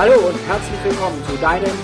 [0.00, 1.76] Hallo und herzlich willkommen zu deinem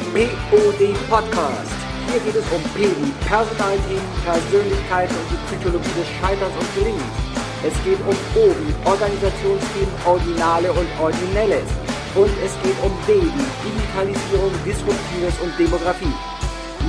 [0.49, 1.69] POD Podcast.
[2.09, 7.13] Hier geht es um P wie Personalthemen, Persönlichkeit und die Psychologie des Scheiterns und Gelingens.
[7.61, 11.69] Es geht um O wie Organisationsthemen, Originale und Originelles.
[12.17, 16.17] Und es geht um D wie Digitalisierung, Disruptives und Demografie.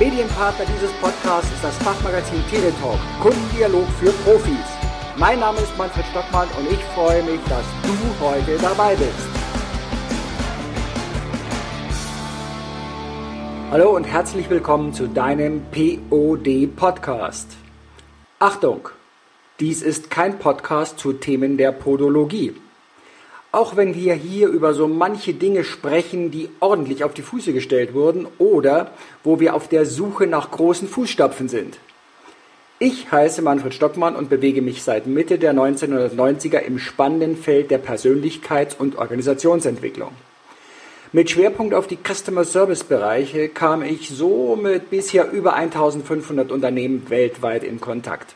[0.00, 4.64] Medienpartner dieses Podcasts ist das Fachmagazin Teletalk, Kundendialog für Profis.
[5.20, 9.37] Mein Name ist Manfred Stockmann und ich freue mich, dass du heute dabei bist.
[13.70, 17.50] Hallo und herzlich willkommen zu deinem POD Podcast.
[18.38, 18.88] Achtung,
[19.60, 22.54] dies ist kein Podcast zu Themen der Podologie.
[23.52, 27.92] Auch wenn wir hier über so manche Dinge sprechen, die ordentlich auf die Füße gestellt
[27.92, 28.92] wurden oder
[29.22, 31.78] wo wir auf der Suche nach großen Fußstapfen sind.
[32.78, 37.84] Ich heiße Manfred Stockmann und bewege mich seit Mitte der 1990er im spannenden Feld der
[37.84, 40.12] Persönlichkeits- und Organisationsentwicklung.
[41.10, 47.08] Mit Schwerpunkt auf die Customer Service Bereiche kam ich so mit bisher über 1500 Unternehmen
[47.08, 48.34] weltweit in Kontakt.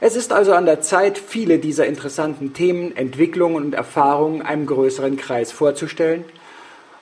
[0.00, 5.16] Es ist also an der Zeit, viele dieser interessanten Themen, Entwicklungen und Erfahrungen einem größeren
[5.16, 6.24] Kreis vorzustellen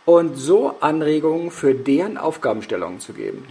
[0.05, 3.47] und so Anregungen für deren Aufgabenstellungen zu geben.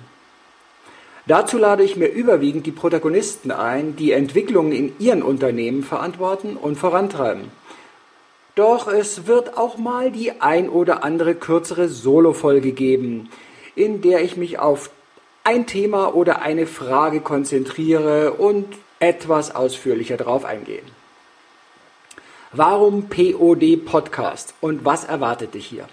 [1.26, 6.76] Dazu lade ich mir überwiegend die Protagonisten ein, die Entwicklungen in ihren Unternehmen verantworten und
[6.78, 7.50] vorantreiben.
[8.56, 13.30] Doch es wird auch mal die ein oder andere kürzere Solo-Folge geben,
[13.76, 14.92] in der ich mich auf
[15.44, 18.68] ein Thema oder eine Frage konzentriere und
[19.00, 20.86] etwas ausführlicher darauf eingehen.
[22.52, 25.88] Warum POD Podcast und was erwartet dich hier?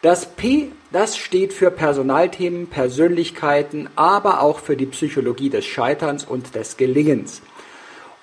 [0.00, 6.54] Das P, das steht für Personalthemen, Persönlichkeiten, aber auch für die Psychologie des Scheiterns und
[6.54, 7.42] des Gelingens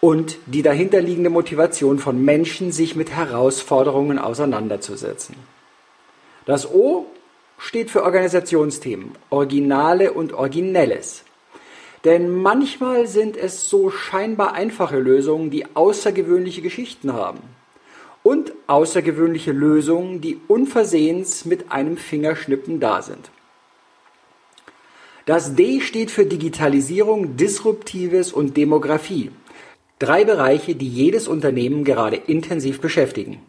[0.06, 5.36] und die dahinterliegende Motivation von Menschen, sich mit Herausforderungen auseinanderzusetzen.
[6.46, 7.08] Das O
[7.58, 11.24] steht für Organisationsthemen, Originale und Originelles.
[12.04, 17.40] Denn manchmal sind es so scheinbar einfache Lösungen, die außergewöhnliche Geschichten haben.
[18.22, 23.32] Und außergewöhnliche Lösungen, die unversehens mit einem Fingerschnippen da sind.
[25.26, 29.32] Das D steht für Digitalisierung, Disruptives und Demografie.
[29.98, 33.40] Drei Bereiche, die jedes Unternehmen gerade intensiv beschäftigen.